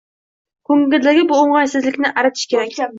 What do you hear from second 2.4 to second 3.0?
kerak.